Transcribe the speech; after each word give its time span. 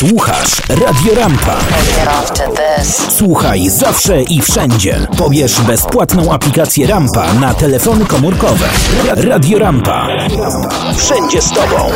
Słuchasz 0.00 0.62
Radio 0.68 1.14
Rampa. 1.14 1.58
Słuchaj 3.08 3.70
zawsze 3.70 4.22
i 4.22 4.42
wszędzie. 4.42 5.06
Pobierz 5.18 5.60
bezpłatną 5.60 6.32
aplikację 6.32 6.86
Rampa 6.86 7.34
na 7.34 7.54
telefony 7.54 8.06
komórkowe. 8.06 8.68
Radio 9.16 9.58
Rampa. 9.58 10.06
Wszędzie 10.96 11.42
z 11.42 11.50
tobą. 11.50 11.90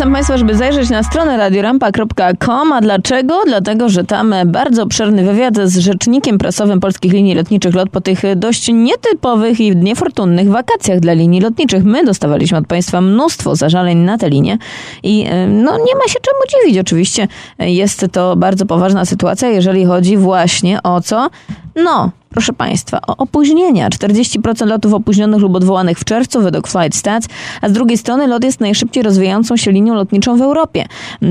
Zachęcam 0.00 0.14
Państwa, 0.14 0.36
żeby 0.36 0.54
zajrzeć 0.54 0.90
na 0.90 1.02
stronę 1.02 1.36
radiorampa.com. 1.36 2.72
A 2.72 2.80
dlaczego? 2.80 3.42
Dlatego, 3.46 3.88
że 3.88 4.04
tam 4.04 4.34
bardzo 4.46 4.82
obszerny 4.82 5.24
wywiad 5.24 5.54
z 5.64 5.78
rzecznikiem 5.78 6.38
prasowym 6.38 6.80
polskich 6.80 7.12
linii 7.12 7.34
lotniczych 7.34 7.74
LOT 7.74 7.90
po 7.90 8.00
tych 8.00 8.22
dość 8.36 8.68
nietypowych 8.72 9.60
i 9.60 9.76
niefortunnych 9.76 10.50
wakacjach 10.50 11.00
dla 11.00 11.12
linii 11.12 11.40
lotniczych. 11.40 11.84
My 11.84 12.04
dostawaliśmy 12.04 12.58
od 12.58 12.66
Państwa 12.66 13.00
mnóstwo 13.00 13.56
zażaleń 13.56 13.98
na 13.98 14.18
tę 14.18 14.28
linię 14.28 14.58
i 15.02 15.24
no, 15.48 15.72
nie 15.72 15.94
ma 15.94 16.08
się 16.08 16.18
czemu 16.22 16.40
dziwić. 16.50 16.78
Oczywiście 16.78 17.28
jest 17.58 18.06
to 18.12 18.36
bardzo 18.36 18.66
poważna 18.66 19.04
sytuacja, 19.04 19.48
jeżeli 19.48 19.84
chodzi 19.84 20.16
właśnie 20.16 20.82
o 20.82 21.00
co? 21.00 21.30
No, 21.76 22.10
proszę 22.30 22.52
Państwa, 22.52 23.00
o 23.06 23.16
opóźnienia. 23.16 23.90
40% 23.90 24.66
lotów 24.66 24.94
opóźnionych 24.94 25.40
lub 25.40 25.54
odwołanych 25.54 25.98
w 25.98 26.04
czerwcu 26.04 26.42
według 26.42 26.68
Flight 26.68 26.98
Stats, 26.98 27.28
a 27.60 27.68
z 27.68 27.72
drugiej 27.72 27.98
strony 27.98 28.26
lot 28.26 28.44
jest 28.44 28.60
najszybciej 28.60 29.02
rozwijającą 29.02 29.56
się 29.56 29.72
linią 29.72 29.94
lotniczą 29.94 30.36
w 30.36 30.42
Europie. 30.42 30.84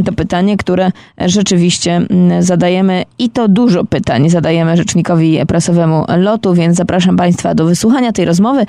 To 0.06 0.12
pytanie, 0.12 0.58
które 0.58 0.92
rzeczywiście 1.18 1.96
mm, 1.96 2.44
zadajemy 2.44 3.06
i 3.20 3.30
to 3.30 3.48
dużo 3.48 3.84
pytań 3.86 4.30
zadajemy 4.30 4.78
rzecznikowi 4.78 5.40
prasowemu 5.48 6.06
lotu, 6.18 6.54
więc 6.54 6.78
zapraszam 6.78 7.18
Państwa 7.18 7.56
do 7.56 7.66
wysłuchania 7.66 8.12
tej 8.12 8.26
rozmowy. 8.26 8.66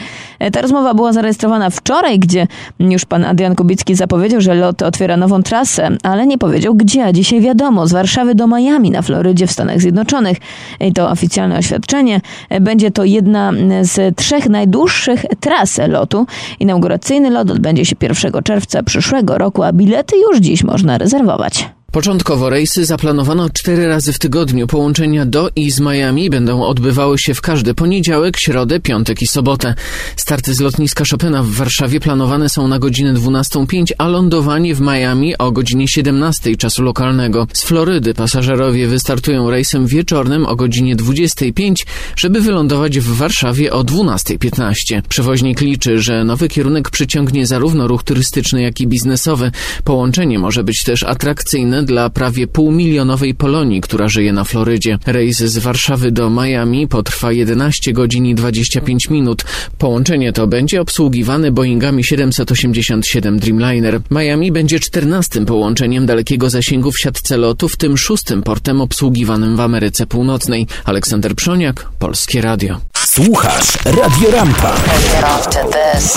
Ta 0.52 0.62
rozmowa 0.62 0.94
była 0.94 1.12
zarejestrowana 1.12 1.70
wczoraj, 1.70 2.18
gdzie 2.18 2.46
już 2.80 3.04
pan 3.04 3.24
Adrian 3.24 3.54
Kubicki 3.54 3.94
zapowiedział, 3.94 4.40
że 4.40 4.54
lot 4.54 4.82
otwiera 4.82 5.16
nową 5.16 5.42
trasę, 5.42 5.88
ale 6.02 6.26
nie 6.26 6.38
powiedział 6.38 6.74
gdzie. 6.74 7.04
A 7.04 7.12
dzisiaj 7.12 7.40
wiadomo, 7.40 7.86
z 7.86 7.92
Warszawy 7.92 8.34
do 8.34 8.46
Miami 8.46 8.90
na 8.90 9.02
Florydzie 9.02 9.46
w 9.46 9.52
Stanach 9.52 9.80
Zjednoczonych. 9.80 10.38
I 10.80 10.92
to 10.92 11.10
oficjalne 11.10 11.58
oświadczenie. 11.58 12.19
Będzie 12.60 12.90
to 12.90 13.04
jedna 13.04 13.52
z 13.82 14.16
trzech 14.16 14.48
najdłuższych 14.48 15.24
tras 15.40 15.80
lotu. 15.88 16.26
Inauguracyjny 16.60 17.30
lot 17.30 17.50
odbędzie 17.50 17.84
się 17.84 17.96
1 18.02 18.42
czerwca 18.44 18.82
przyszłego 18.82 19.38
roku, 19.38 19.62
a 19.62 19.72
bilety 19.72 20.16
już 20.16 20.38
dziś 20.38 20.64
można 20.64 20.98
rezerwować. 20.98 21.68
Początkowo 21.92 22.50
rejsy 22.50 22.84
zaplanowano 22.84 23.50
cztery 23.50 23.88
razy 23.88 24.12
w 24.12 24.18
tygodniu. 24.18 24.66
Połączenia 24.66 25.26
do 25.26 25.50
i 25.56 25.70
z 25.70 25.80
Miami 25.80 26.30
będą 26.30 26.64
odbywały 26.64 27.18
się 27.18 27.34
w 27.34 27.40
każdy 27.40 27.74
poniedziałek, 27.74 28.36
środę, 28.36 28.80
piątek 28.80 29.22
i 29.22 29.26
sobotę. 29.26 29.74
Starty 30.16 30.54
z 30.54 30.60
lotniska 30.60 31.04
Chopina 31.10 31.42
w 31.42 31.50
Warszawie 31.50 32.00
planowane 32.00 32.48
są 32.48 32.68
na 32.68 32.78
godzinę 32.78 33.14
12.05, 33.14 33.92
a 33.98 34.08
lądowanie 34.08 34.74
w 34.74 34.80
Miami 34.80 35.38
o 35.38 35.52
godzinie 35.52 35.88
17 35.88 36.56
czasu 36.56 36.82
lokalnego. 36.82 37.46
Z 37.52 37.62
Florydy 37.62 38.14
pasażerowie 38.14 38.86
wystartują 38.86 39.50
rejsem 39.50 39.86
wieczornym 39.86 40.46
o 40.46 40.56
godzinie 40.56 40.96
25, 40.96 41.86
żeby 42.16 42.40
wylądować 42.40 42.98
w 42.98 43.16
Warszawie 43.16 43.72
o 43.72 43.84
12.15. 43.84 45.02
Przewoźnik 45.08 45.60
liczy, 45.60 45.98
że 45.98 46.24
nowy 46.24 46.48
kierunek 46.48 46.90
przyciągnie 46.90 47.46
zarówno 47.46 47.88
ruch 47.88 48.02
turystyczny, 48.02 48.62
jak 48.62 48.80
i 48.80 48.86
biznesowy. 48.86 49.52
Połączenie 49.84 50.38
może 50.38 50.64
być 50.64 50.82
też 50.82 51.02
atrakcyjne 51.02 51.79
dla 51.84 52.10
prawie 52.10 52.46
półmilionowej 52.46 53.34
Polonii, 53.34 53.80
która 53.80 54.08
żyje 54.08 54.32
na 54.32 54.44
Florydzie. 54.44 54.98
Rejs 55.06 55.38
z 55.38 55.58
Warszawy 55.58 56.12
do 56.12 56.30
Miami 56.30 56.88
potrwa 56.88 57.32
11 57.32 57.92
godzin 57.92 58.26
i 58.26 58.34
25 58.34 59.10
minut. 59.10 59.44
Połączenie 59.78 60.32
to 60.32 60.46
będzie 60.46 60.80
obsługiwane 60.80 61.52
Boeingami 61.52 62.04
787 62.04 63.38
Dreamliner. 63.38 64.00
Miami 64.10 64.52
będzie 64.52 64.80
14 64.80 65.46
połączeniem 65.46 66.06
dalekiego 66.06 66.50
zasięgu 66.50 66.92
w 66.92 66.98
siatce 66.98 67.36
lotu, 67.36 67.68
w 67.68 67.76
tym 67.76 67.98
szóstym 67.98 68.42
portem 68.42 68.80
obsługiwanym 68.80 69.56
w 69.56 69.60
Ameryce 69.60 70.06
Północnej. 70.06 70.66
Aleksander 70.84 71.34
Przoniak, 71.34 71.88
Polskie 71.98 72.40
Radio. 72.40 72.89
Słuchasz 73.10 73.78
Radio 73.84 74.30
Rampa. 74.30 74.72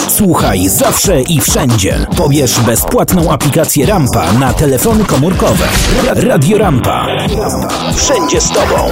Słuchaj 0.07 0.69
zawsze 0.69 1.21
i 1.21 1.41
wszędzie. 1.41 2.05
Pobierz 2.17 2.59
bezpłatną 2.59 3.31
aplikację 3.31 3.85
Rampa 3.85 4.33
na 4.33 4.53
telefony 4.53 5.05
komórkowe. 5.05 5.65
Radio 6.15 6.57
Rampa. 6.57 7.07
Wszędzie 7.95 8.41
z 8.41 8.49
tobą. 8.49 8.89